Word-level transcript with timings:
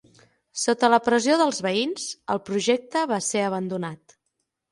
Sota 0.59 0.87
la 0.93 0.97
pressió 1.07 1.35
dels 1.41 1.59
veïns, 1.65 2.07
el 2.35 2.41
projecte 2.49 3.05
va 3.13 3.21
ser 3.29 3.43
abandonat. 3.51 4.19